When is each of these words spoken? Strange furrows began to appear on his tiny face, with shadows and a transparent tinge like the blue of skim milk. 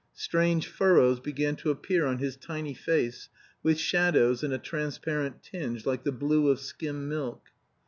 Strange 0.15 0.65
furrows 0.65 1.19
began 1.19 1.55
to 1.55 1.69
appear 1.69 2.07
on 2.07 2.17
his 2.17 2.35
tiny 2.35 2.73
face, 2.73 3.29
with 3.61 3.77
shadows 3.77 4.41
and 4.43 4.51
a 4.51 4.57
transparent 4.57 5.43
tinge 5.43 5.85
like 5.85 6.03
the 6.03 6.11
blue 6.11 6.47
of 6.49 6.59
skim 6.59 7.07
milk. 7.07 7.49